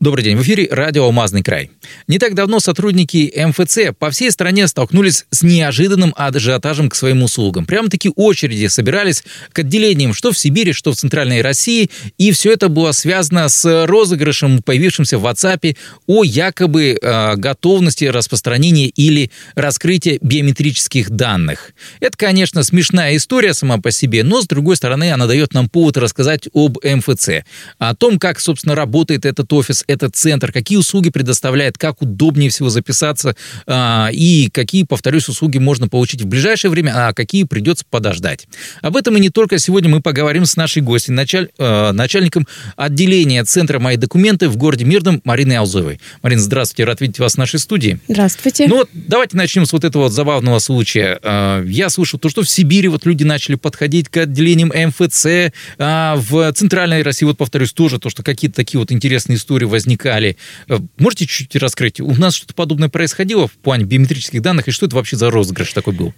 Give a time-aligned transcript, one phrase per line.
[0.00, 1.70] Добрый день, в эфире радио «Алмазный край».
[2.08, 7.66] Не так давно сотрудники МФЦ по всей стране столкнулись с неожиданным ажиотажем к своим услугам.
[7.66, 12.70] Прямо-таки очереди собирались к отделениям что в Сибири, что в Центральной России, и все это
[12.70, 15.76] было связано с розыгрышем, появившимся в WhatsApp,
[16.06, 21.72] о якобы э, готовности распространения или раскрытия биометрических данных.
[22.00, 25.98] Это, конечно, смешная история сама по себе, но, с другой стороны, она дает нам повод
[25.98, 27.44] рассказать об МФЦ,
[27.78, 32.68] о том, как, собственно, работает этот офис, этот центр, какие услуги предоставляет, как удобнее всего
[32.70, 33.36] записаться
[33.66, 38.46] а, и какие, повторюсь, услуги можно получить в ближайшее время, а какие придется подождать.
[38.82, 43.44] Об этом и не только сегодня мы поговорим с нашей гостью, началь, э, начальником отделения
[43.44, 46.00] Центра «Мои документы» в городе Мирном Мариной Алзовой.
[46.22, 47.98] Марина, здравствуйте, рад видеть вас в нашей студии.
[48.08, 48.66] Здравствуйте.
[48.68, 51.18] Ну вот давайте начнем с вот этого вот забавного случая.
[51.22, 56.16] А, я слышал то, что в Сибири вот люди начали подходить к отделениям МФЦ, а
[56.16, 60.36] в Центральной России, вот повторюсь, тоже то, что какие-то такие вот интересные истории возникали.
[60.68, 62.00] Э, можете чуть-чуть раскрыть?
[62.00, 65.72] У нас что-то подобное происходило в плане биометрических данных, и что это вообще за розыгрыш
[65.72, 66.12] такой был?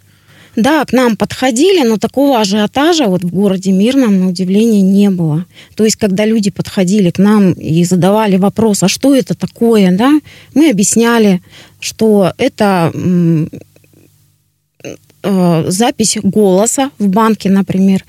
[0.54, 5.46] Да, к нам подходили, но такого ажиотажа вот в городе Мирном, на удивление, не было.
[5.76, 10.20] То есть, когда люди подходили к нам и задавали вопрос, а что это такое, да,
[10.54, 11.40] мы объясняли,
[11.80, 12.92] что это
[15.22, 18.04] э, запись голоса в банке, например,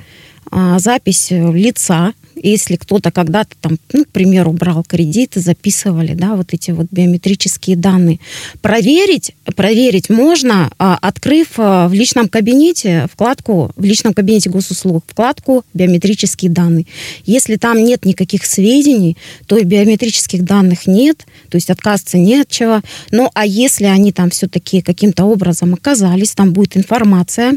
[0.52, 6.36] э, запись лица, если кто-то когда-то там, ну, к примеру, брал кредит и записывали, да,
[6.36, 8.20] вот эти вот биометрические данные.
[8.62, 15.64] Проверить, проверить можно, а, открыв а, в личном кабинете вкладку, в личном кабинете госуслуг, вкладку
[15.74, 16.86] биометрические данные.
[17.26, 22.50] Если там нет никаких сведений, то и биометрических данных нет, то есть отказываться не от
[22.50, 22.82] чего.
[23.12, 27.54] Ну, а если они там все-таки каким-то образом оказались, там будет информация,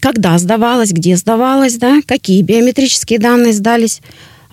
[0.00, 4.00] когда сдавалась, где сдавалась, да, какие биометрические данные сдались,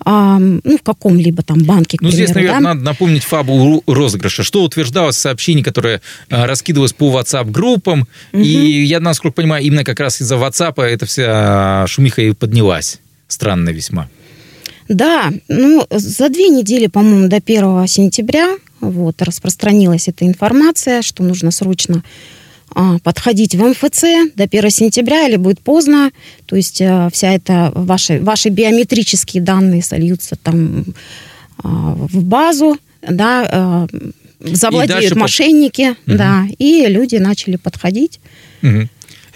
[0.02, 2.68] а, ну, в каком-либо там банке, к Ну, примеру, здесь, наверное, да?
[2.74, 4.42] надо напомнить фабу розыгрыша.
[4.42, 8.42] Что утверждалось в сообщении, которое а, раскидывалось по WhatsApp-группам, Мгм.
[8.42, 12.98] и я, насколько понимаю, именно как раз из-за WhatsApp эта вся шумиха и поднялась.
[13.28, 14.08] Странно весьма.
[14.88, 21.50] Да, ну, за две недели, по-моему, до 1 сентября вот, распространилась эта информация, что нужно
[21.50, 22.02] срочно а,
[23.02, 26.10] подходить в МФЦ до 1 сентября или будет поздно.
[26.46, 30.84] То есть а, вся эта ваши, ваши биометрические данные сольются там
[31.58, 33.86] а, в базу, да, а,
[34.40, 36.16] завладеют дальше мошенники, Мгм.
[36.16, 38.20] да, и люди начали подходить.
[38.62, 38.88] Мгм.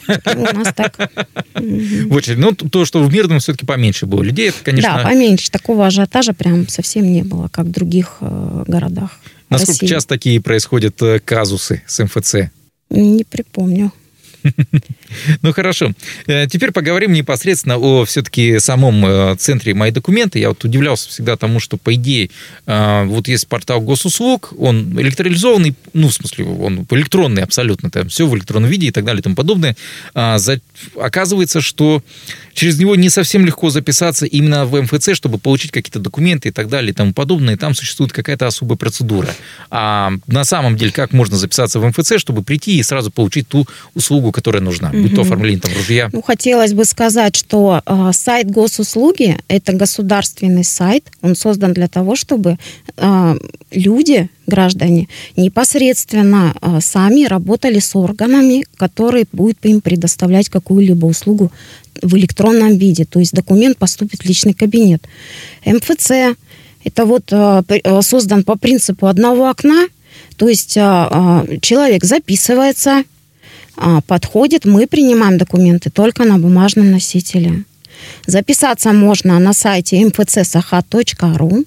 [0.06, 0.96] У нас так.
[1.54, 2.38] В очередь.
[2.38, 5.00] Ну, то, что в Мирном все-таки поменьше было людей, это, конечно...
[5.02, 5.50] Да, поменьше.
[5.50, 9.18] Такого ажиотажа прям совсем не было, как в других э, городах.
[9.48, 9.86] Насколько России.
[9.86, 12.34] часто такие происходят э, казусы с МФЦ?
[12.90, 13.90] Не припомню.
[15.42, 15.92] Ну хорошо.
[16.26, 20.38] Э, Теперь поговорим непосредственно о все-таки самом э, центре «Мои документы».
[20.38, 22.30] Я вот удивлялся всегда тому, что, по идее,
[22.66, 28.26] э, вот есть портал госуслуг, он электролизованный, ну, в смысле, он электронный абсолютно, там все
[28.26, 29.76] в электронном виде и так далее и тому подобное.
[30.14, 30.38] А
[30.96, 32.02] Оказывается, что
[32.52, 36.68] через него не совсем легко записаться именно в МФЦ, чтобы получить какие-то документы и так
[36.68, 37.56] далее и тому подобное.
[37.56, 39.28] Там существует какая-то особая процедура.
[39.70, 43.66] А на самом деле, как можно записаться в МФЦ, чтобы прийти и сразу получить ту
[43.94, 44.90] услугу, которая нужна?
[44.92, 46.10] Будь то оформление там ружья.
[46.12, 51.04] Ну, хотелось бы сказать, что э, сайт госуслуги– это государственный сайт.
[51.22, 52.58] Он создан для того, чтобы
[52.96, 53.38] э,
[53.70, 61.52] люди, граждане, непосредственно э, сами работали с органами, которые будут им предоставлять какую-либо услугу
[62.02, 63.04] в электронном виде.
[63.04, 65.06] То есть документ поступит в личный кабинет.
[65.64, 66.36] МФЦ–
[66.84, 67.62] это вот э,
[68.02, 69.86] создан по принципу одного окна.
[70.36, 73.04] То есть э, человек записывается,
[74.06, 77.64] подходит, мы принимаем документы только на бумажном носителе.
[78.26, 81.64] Записаться можно на сайте mfcsахат.ру.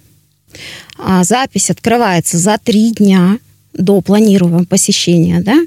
[0.98, 3.40] А, Запись открывается за три дня
[3.74, 5.42] до планируемого посещения.
[5.42, 5.60] Да?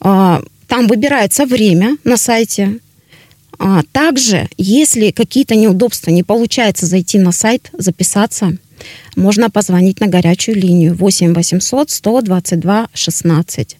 [0.00, 2.78] А, Там выбирается время на сайте.
[3.58, 8.56] А, Также, если какие-то неудобства, не получается зайти на сайт, записаться,
[9.16, 13.76] можно позвонить на горячую линию 8 800 122 16.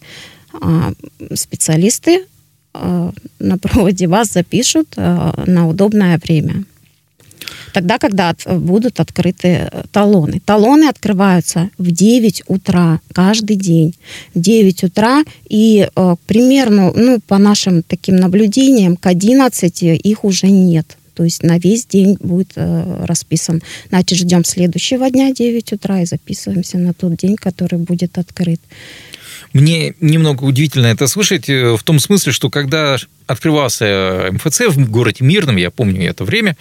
[0.61, 0.93] А,
[1.33, 2.25] Специалисты
[2.73, 6.63] а, на проводе вас запишут а, на удобное время.
[7.73, 10.41] Тогда, когда будут открыты э, талоны.
[10.45, 13.95] Талоны открываются в 9 утра каждый день.
[14.33, 20.47] В 9 утра и э, примерно, ну, по нашим таким наблюдениям, к 11 их уже
[20.47, 20.97] нет.
[21.13, 23.61] То есть на весь день будет э, расписан.
[23.89, 28.61] Значит, ждем следующего дня 9 утра и записываемся на тот день, который будет открыт.
[29.53, 35.25] Мне немного удивительно это слышать э, в том смысле, что когда открывался МФЦ в городе
[35.25, 36.55] Мирном, я помню это время,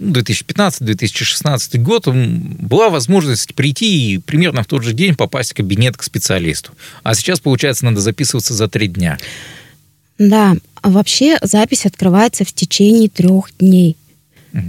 [0.00, 6.02] 2015-2016 год была возможность прийти и примерно в тот же день попасть в кабинет к
[6.02, 6.72] специалисту.
[7.02, 9.18] А сейчас, получается, надо записываться за три дня.
[10.18, 13.96] Да, вообще запись открывается в течение трех дней.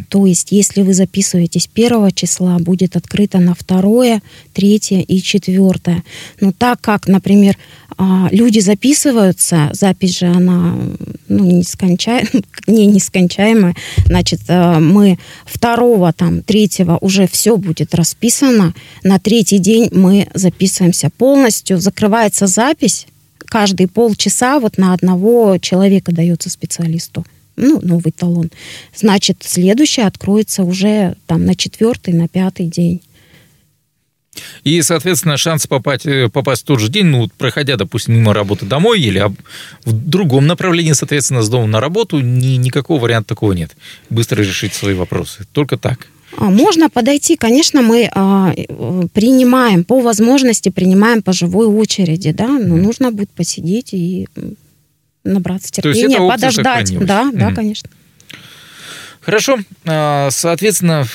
[0.09, 4.21] То есть, если вы записываетесь первого числа, будет открыто на второе,
[4.53, 6.03] третье и четвертое.
[6.41, 7.57] Но так как, например,
[7.97, 10.75] а, люди записываются, запись же она
[11.27, 12.29] ну, нескончаемая,
[12.67, 18.73] не нескончаемая, значит, э, мы второго, там, третьего уже все будет расписано,
[19.03, 26.49] на третий день мы записываемся полностью, закрывается запись, каждые полчаса вот на одного человека дается
[26.49, 27.25] специалисту
[27.59, 28.49] ну, новый талон.
[28.95, 33.01] Значит, следующий откроется уже там на четвертый, на пятый день.
[34.63, 38.65] И, соответственно, шанс попасть, э, попасть в тот же день, ну, проходя, допустим, мимо работы
[38.65, 39.23] домой или
[39.85, 43.75] в другом направлении, соответственно, с дома на работу, ни, никакого варианта такого нет.
[44.09, 45.45] Быстро решить свои вопросы.
[45.51, 46.07] Только так.
[46.37, 52.47] А, можно подойти, конечно, мы а, э, принимаем, по возможности принимаем по живой очереди, да,
[52.47, 54.27] но нужно будет посидеть и
[55.23, 56.97] набраться терпения, подождать.
[57.05, 57.37] Да, mm.
[57.37, 57.89] да, конечно.
[59.21, 59.59] Хорошо.
[59.85, 61.07] А, соответственно,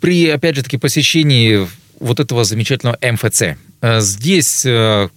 [0.00, 1.66] при, опять же таки, посещении
[1.98, 3.42] вот этого замечательного МФЦ,
[3.80, 5.08] э, здесь э,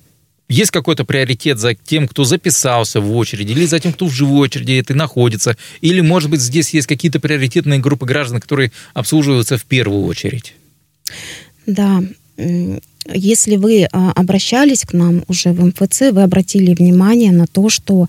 [0.47, 4.47] есть какой-то приоритет за тем, кто записался в очереди, или за тем, кто в живой
[4.47, 9.65] очереди это находится, или, может быть, здесь есть какие-то приоритетные группы граждан, которые обслуживаются в
[9.65, 10.53] первую очередь?
[11.65, 12.03] Да,
[13.13, 18.07] если вы а, обращались к нам уже в МФЦ, вы обратили внимание на то, что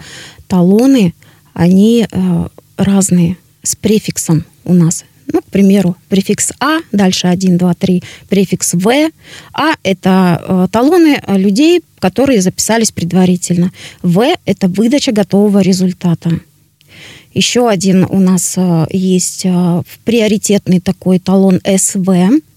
[0.49, 1.15] талоны,
[1.53, 5.05] они а, разные, с префиксом у нас.
[5.33, 9.11] Ну, к примеру, префикс А, дальше 1, 2, 3, префикс В.
[9.53, 13.73] А– это э, талоны людей, которые записались предварительно.
[14.03, 16.31] В– это выдача готового результата.
[17.35, 18.57] Еще один у нас
[18.91, 22.41] есть э, приоритетный такой талон СВ–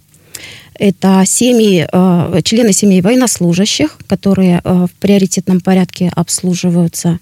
[0.80, 7.20] это семьи, э, члены семей военнослужащих, которые э, в приоритетном порядке обслуживаются.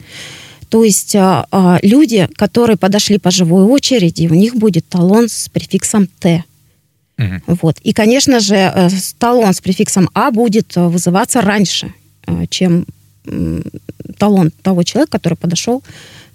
[0.69, 1.44] То есть э,
[1.81, 6.44] люди, которые подошли по живой очереди, у них будет талон с префиксом Т.
[7.18, 7.57] Угу.
[7.62, 7.80] Вот.
[7.80, 11.92] И, конечно же, талон с префиксом А будет вызываться раньше,
[12.50, 12.86] чем
[14.19, 15.83] талон того человека, который подошел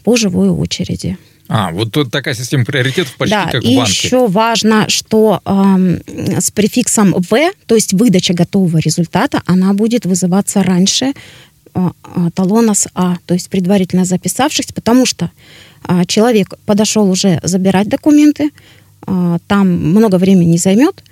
[0.02, 1.16] по живой очереди.
[1.54, 3.70] А, вот тут такая система приоритетов почти да, как в банке.
[3.70, 10.06] и еще важно, что э, с префиксом «в», то есть выдача готового результата, она будет
[10.06, 11.12] вызываться раньше
[11.74, 11.90] э,
[12.32, 15.30] талона с «а», то есть предварительно записавшихся, потому что
[15.86, 18.50] э, человек подошел уже забирать документы,
[19.06, 21.04] э, там много времени займет,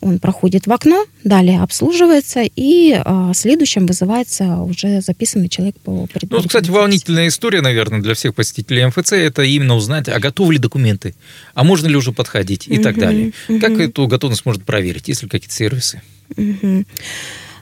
[0.00, 6.42] он проходит в окно, далее обслуживается, и э, следующим вызывается уже записанный человек по Ну,
[6.42, 11.14] кстати, волнительная история, наверное, для всех посетителей МФЦ, это именно узнать, а готовы ли документы,
[11.54, 13.32] а можно ли уже подходить и uh так далее.
[13.48, 16.02] uh Как эту готовность можно проверить, есть ли какие-то сервисы?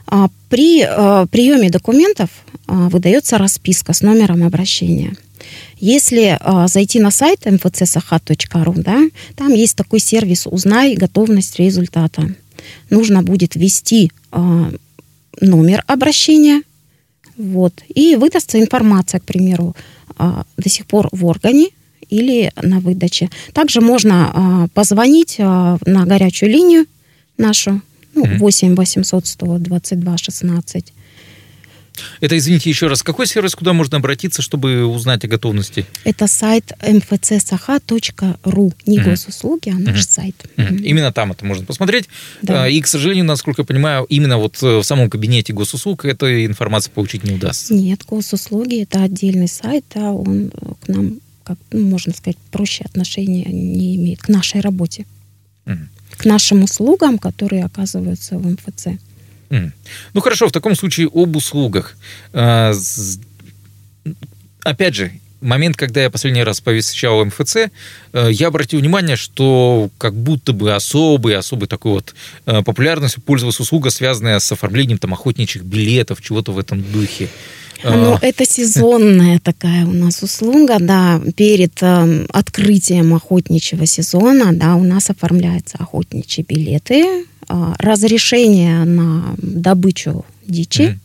[0.07, 2.29] А, при а, приеме документов
[2.67, 5.15] а, выдается расписка с номером обращения.
[5.85, 9.01] Если э, зайти на сайт mfcsahat.ru, да,
[9.35, 12.33] там есть такой сервис «Узнай готовность результата».
[12.89, 14.71] Нужно будет ввести э,
[15.41, 16.61] номер обращения,
[17.35, 19.75] вот, и выдастся информация, к примеру,
[20.17, 21.67] э, до сих пор в органе
[22.09, 23.29] или на выдаче.
[23.51, 26.85] Также можно э, позвонить э, на горячую линию
[27.37, 27.81] нашу,
[28.15, 30.93] ну, 8 800 122 16
[32.21, 35.85] это, извините, еще раз, какой сервис, куда можно обратиться, чтобы узнать о готовности?
[36.03, 38.73] Это сайт mfcsaha.ru.
[38.85, 40.35] Не госуслуги, а наш сайт.
[40.57, 42.07] Именно там это можно посмотреть.
[42.41, 42.63] Да.
[42.63, 46.45] А, и, к сожалению, насколько я понимаю, именно вот э, в самом кабинете госуслуг этой
[46.45, 47.73] информации получить не удастся.
[47.73, 53.45] Нет, госуслуги– это отдельный сайт, а он к нам, как ну, можно сказать, проще отношения
[53.45, 55.05] не имеет к нашей работе.
[55.65, 55.77] Угу.
[56.17, 58.99] К нашим услугам, которые оказываются в МФЦ.
[60.13, 61.95] Ну хорошо, в таком случае об услугах.
[62.33, 62.73] А,
[64.63, 65.11] опять же,
[65.43, 67.55] момент, когда я последний раз посещал МФЦ,
[68.13, 73.59] э, я обратил внимание, что как будто бы особый, особый такой вот э, популярностью пользовалась
[73.59, 77.29] услуга, связанная с оформлением там охотничьих билетов, чего-то в этом духе.
[77.83, 81.19] Ну, это сезонная такая у нас услуга, да.
[81.35, 90.99] Перед э, открытием охотничьего сезона, да, у нас оформляются охотничьи билеты, разрешение на добычу дичи.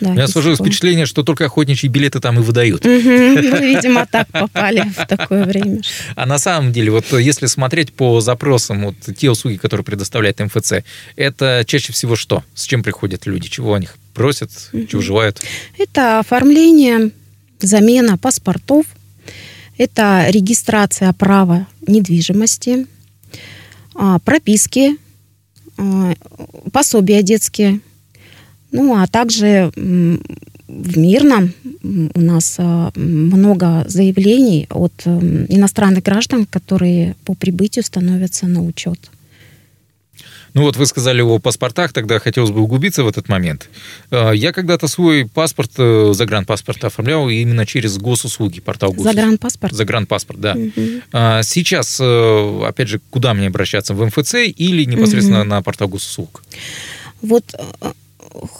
[0.00, 0.10] да.
[0.10, 2.84] У меня сложилось впечатление, что только охотничьи билеты там и выдают.
[2.84, 3.34] Мгм.
[3.42, 5.80] Ну, видимо, так попали в такое время.
[6.16, 10.72] А на самом деле, вот если смотреть по запросам, вот те услуги, которые предоставляет МФЦ,
[11.16, 12.42] это чаще всего что?
[12.54, 13.48] С чем приходят люди?
[13.48, 14.50] Чего они просят?
[14.88, 15.40] Чего желают?
[15.78, 17.10] Это оформление,
[17.60, 18.86] замена паспортов,
[19.78, 22.86] это регистрация права недвижимости,
[23.94, 25.11] а, прописки, а,
[26.72, 27.80] пособия детские,
[28.70, 29.72] ну а также
[30.72, 31.52] в Мирном
[32.14, 39.10] у нас а, много заявлений от м, иностранных граждан, которые по прибытию становятся на учет.
[40.54, 43.68] Ну вот вы сказали о паспортах, тогда хотелось бы углубиться в этот момент.
[44.10, 49.14] Э, Я когда-то свой паспорт, э, загранпаспорт оформлял именно через госуслуги, портал госуслуг.
[49.14, 49.72] Загранпаспорт.
[49.72, 50.56] Загранпаспорт, да.
[51.12, 53.94] А Сейчас, э, опять же, куда мне обращаться?
[53.94, 55.48] В МФЦ или непосредственно Мгм.
[55.48, 56.42] на портал госуслуг?
[57.22, 57.44] Вот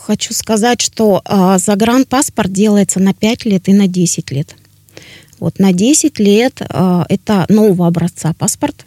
[0.04, 1.22] хочу сказать, что
[1.58, 4.54] загранпаспорт делается на 5 лет и на 10 лет.
[5.40, 8.84] Вот на 10 лет это нового образца паспорт.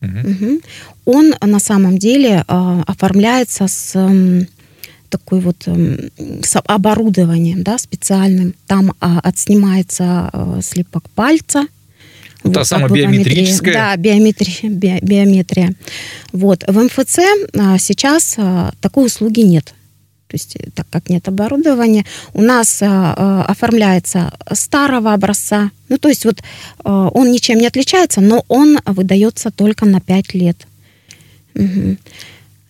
[0.00, 0.60] Мгм.
[1.04, 4.46] Он на самом деле э, оформляется с м,
[5.08, 6.10] такой вот м,
[6.42, 8.54] с оборудованием, да, специальным.
[8.66, 11.66] Там а, отснимается э, слепок пальца.
[12.44, 13.74] Та как самая биометрическая?
[13.74, 15.74] Да, биометрия, би- биометрия.
[16.32, 16.62] Вот.
[16.68, 17.18] В МФЦ
[17.58, 19.74] а, сейчас а, такой услуги нет.
[20.28, 22.04] То есть, э, так как нет оборудования,
[22.34, 25.70] у нас а, оформляется старого образца.
[25.88, 26.42] Ну, то есть, вот
[26.84, 30.66] а, он ничем не отличается, но он выдается только на 5 лет.
[31.54, 31.98] Мгм.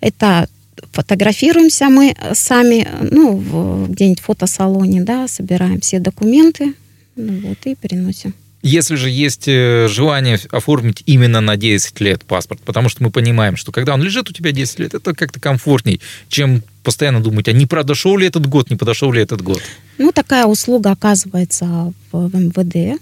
[0.01, 0.49] Это
[0.93, 6.75] фотографируемся мы сами, ну, в- где-нибудь в фотосалоне, да, собираем все документы,
[7.17, 8.35] ну, вот, и переносим.
[8.69, 13.57] Если же есть э, желание оформить именно на 10 лет паспорт, потому что мы понимаем,
[13.57, 17.53] что когда он лежит у тебя 10 лет, это как-то комфортней, чем постоянно думать, а
[17.53, 19.63] не подошел ли этот год, не подошел ли этот год.
[19.97, 23.01] Ну, такая услуга оказывается в, МВД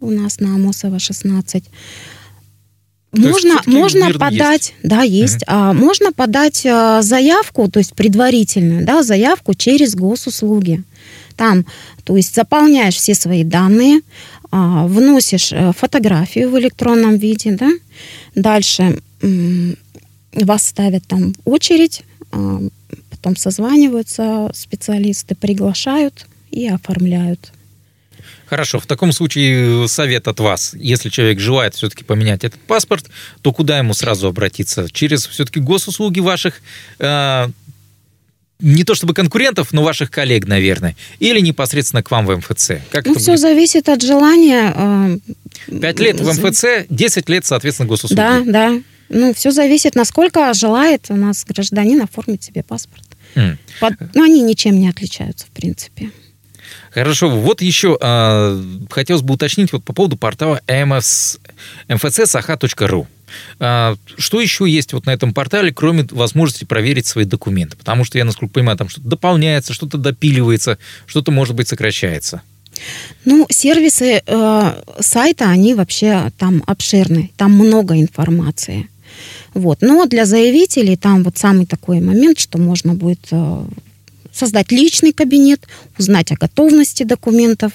[0.00, 1.54] у нас на Амосова 16.
[1.54, 1.70] есть
[3.12, 5.44] можно можно подать, да, есть.
[5.46, 10.84] А, можно подать а, заявку, то есть предварительную, да, заявку через госуслуги.
[11.36, 11.66] Там,
[12.04, 14.00] то есть заполняешь все свои данные,
[14.50, 17.70] а, вносишь э, фотографию в электронном виде, да.
[18.34, 19.00] Дальше
[20.32, 22.60] вас ставят там в очередь, а,
[23.10, 27.52] потом созваниваются специалисты, приглашают и оформляют.
[28.46, 30.74] Хорошо, в таком случае совет от вас.
[30.74, 33.06] Если человек желает все-таки поменять этот паспорт,
[33.42, 34.88] то куда ему сразу обратиться?
[34.92, 36.62] Через все-таки госуслуги ваших,
[36.98, 37.48] э,
[38.60, 42.72] не то чтобы конкурентов, но ваших коллег, наверное, или непосредственно к вам в МФЦ?
[42.90, 43.40] Как Ну, все будет?
[43.40, 44.72] зависит от желания.
[44.74, 45.10] а,
[45.80, 48.16] Пять лет в МФЦ, 10 лет, соответственно, госуслуги.
[48.16, 48.72] Да, да.
[49.08, 53.04] Ну, все зависит, насколько желает у нас гражданин оформить себе паспорт.
[53.34, 53.58] М.
[53.80, 56.10] Под- Ну, они ничем не отличаются, в принципе.
[56.90, 60.60] Хорошо, вот еще э, хотелось бы уточнить вот по поводу портала
[61.88, 63.06] mfcsaha.ru.
[63.58, 67.76] А, Что еще есть вот на этом портале, кроме возможности проверить свои документы?
[67.76, 72.42] Потому что я, насколько понимаю, там что-то дополняется, что-то допиливается, что-то, может быть, сокращается.
[73.24, 78.88] Ну, сервисы э, сайта, они вообще там обширны, там много информации.
[79.54, 79.78] Вот.
[79.80, 83.64] Но для заявителей там вот самый такой момент, что можно будет э,
[84.32, 85.66] создать личный кабинет,
[85.98, 87.72] узнать о готовности документов,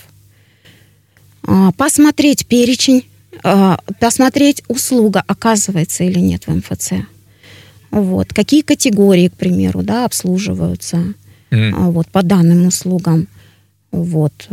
[1.43, 3.05] а, посмотреть перечень,
[3.43, 6.93] а, посмотреть, услуга оказывается или нет в МФЦ.
[7.91, 8.33] Вот.
[8.33, 11.13] Какие категории, к примеру, да, обслуживаются
[11.51, 13.27] а, вот, по данным услугам.
[13.91, 14.47] Вот.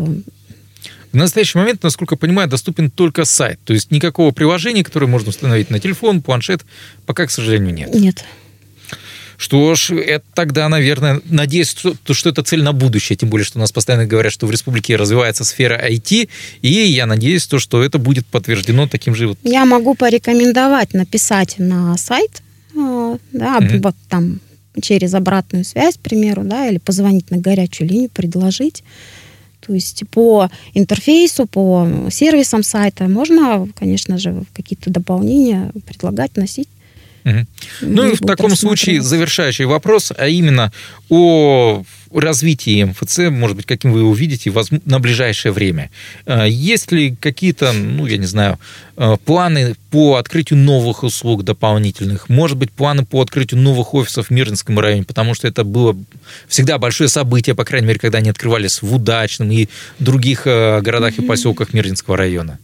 [1.13, 3.59] В настоящий момент, насколько я понимаю, доступен только сайт.
[3.65, 6.65] То есть никакого приложения, которое можно установить на телефон, планшет,
[7.07, 7.95] пока, к сожалению, нет.
[7.95, 8.25] Нет.
[9.39, 13.45] Что ж, это тогда, наверное, надеюсь, что, то, что это цель на будущее, тем более,
[13.45, 16.29] что у нас постоянно говорят, что в республике развивается сфера IT,
[16.61, 19.39] и я надеюсь, то, что это будет подтверждено таким же вот...
[19.45, 22.43] Я могу порекомендовать написать на сайт,
[22.75, 23.81] э, да, Мгм.
[23.81, 24.41] вот там
[24.83, 28.83] через обратную связь, к примеру, да, или позвонить на горячую линию, предложить.
[29.65, 36.69] То есть по интерфейсу, по сервисам сайта можно, конечно же, какие-то дополнения предлагать, носить.
[37.81, 40.73] Ну и в таком случае завершающий вопрос, а именно
[41.09, 41.83] о
[42.13, 44.53] развитии МФЦ, может быть, каким вы его видите
[44.85, 45.91] на ближайшее время.
[46.27, 48.59] Э, Есть ли какие-то, ну, я не знаю,
[48.97, 52.29] э, планы по открытию новых услуг дополнительных?
[52.29, 55.05] Может быть, планы по открытию новых офисов в Мирнинском районе?
[55.05, 55.97] Потому что это было
[56.47, 59.69] всегда большое событие, по крайней мере, когда они открывались в Удачном и
[59.99, 62.59] других э, городах и поселках Мирнинского района.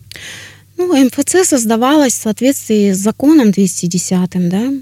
[0.76, 4.73] Ну, МФЦ создавалась в соответствии с законом 210, да,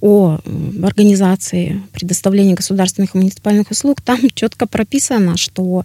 [0.00, 0.38] о
[0.82, 5.84] организации предоставления государственных и муниципальных услуг, там четко прописано, что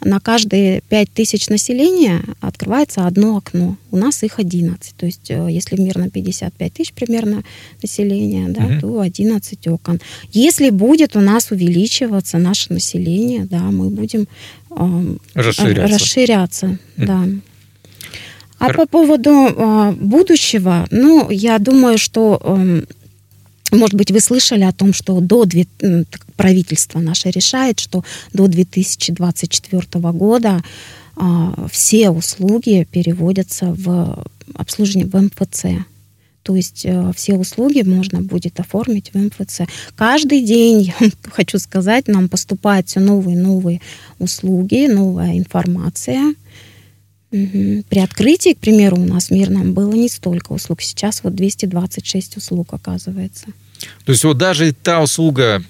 [0.00, 3.76] на каждые 5 тысяч населения открывается одно окно.
[3.90, 4.94] У нас их 11.
[4.94, 7.42] То есть, э, если в мирно 55 тысяч примерно
[7.82, 8.80] населения, да, угу.
[8.80, 10.00] то 11 окон.
[10.32, 14.28] Если будет у нас увеличиваться наше население, да, мы будем
[14.70, 15.94] э, расширяться.
[15.94, 16.78] расширяться угу.
[17.06, 17.24] да.
[18.58, 22.82] А по поводу э, будущего, ну, я думаю, что э,
[23.70, 25.44] может быть, вы слышали о том, что до
[26.36, 30.62] правительство наше решает, что до 2024 года
[31.16, 34.24] а, все услуги переводятся в
[34.54, 35.84] обслуживание в МФЦ.
[36.42, 39.62] То есть э, все услуги можно будет оформить в МФЦ.
[39.96, 40.94] Каждый день,
[41.30, 43.80] хочу сказать, нам поступают все новые и новые
[44.18, 46.34] услуги, новая информация.
[47.30, 47.84] Угу.
[47.88, 50.80] При открытии, к примеру, у нас в Мирном было не столько услуг.
[50.80, 53.46] Сейчас вот 226 услуг оказывается.
[54.04, 55.62] То есть вот даже та услуга,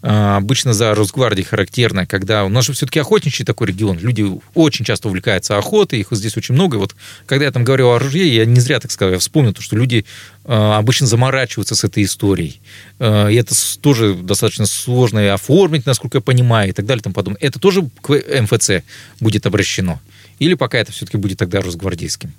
[0.00, 4.84] а, обычно за Росгвардией характерна, когда у нас же все-таки охотничий такой регион, люди очень
[4.84, 6.76] часто увлекаются охотой, их вот здесь очень много.
[6.76, 9.52] И вот когда я там говорил о ружье, я не зря так сказал, я вспомнил,
[9.52, 10.04] то, что люди
[10.44, 12.60] а, обычно заморачиваются с этой историей.
[12.98, 17.14] А, и это тоже достаточно сложно оформить, насколько я понимаю, и так далее и тому
[17.14, 17.40] подобное.
[17.40, 18.82] Это тоже к МФЦ
[19.20, 20.00] будет обращено?
[20.42, 22.32] Или пока это все-таки будет тогда росгвардейским?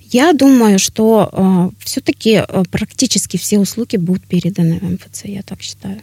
[0.00, 5.62] Я думаю, что э, все-таки э, практически все услуги будут переданы в МФЦ, я так
[5.62, 6.02] считаю.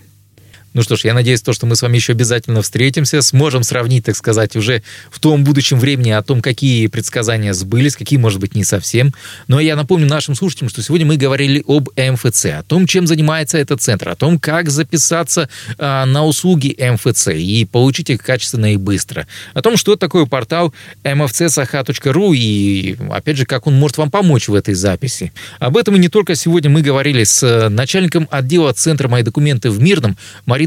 [0.77, 4.05] Ну что ж, я надеюсь, то, что мы с вами еще обязательно встретимся, сможем сравнить,
[4.05, 8.53] так сказать, уже в том будущем времени о том, какие предсказания сбылись, какие, может быть,
[8.53, 9.11] не совсем.
[9.47, 13.57] Но я напомню нашим слушателям, что сегодня мы говорили об МФЦ, о том, чем занимается
[13.57, 18.77] этот центр, о том, как записаться а, на услуги МФЦ и получить их качественно и
[18.77, 24.47] быстро, о том, что такое портал mfcsaha.ru и, опять же, как он может вам помочь
[24.47, 25.33] в этой записи.
[25.57, 29.81] Об этом и не только сегодня мы говорили с начальником отдела Центра «Мои документы в
[29.81, 30.15] Мирном»
[30.45, 30.66] Мариной